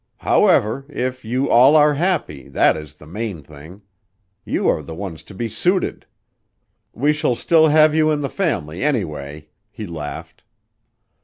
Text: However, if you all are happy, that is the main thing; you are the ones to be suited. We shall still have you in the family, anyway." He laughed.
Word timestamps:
However, 0.25 0.87
if 0.89 1.23
you 1.23 1.47
all 1.47 1.75
are 1.75 1.93
happy, 1.93 2.49
that 2.49 2.75
is 2.75 2.95
the 2.95 3.05
main 3.05 3.43
thing; 3.43 3.83
you 4.43 4.67
are 4.67 4.81
the 4.81 4.95
ones 4.95 5.21
to 5.21 5.35
be 5.35 5.47
suited. 5.47 6.07
We 6.91 7.13
shall 7.13 7.35
still 7.35 7.67
have 7.67 7.93
you 7.93 8.09
in 8.09 8.21
the 8.21 8.27
family, 8.27 8.83
anyway." 8.83 9.49
He 9.69 9.85
laughed. 9.85 10.43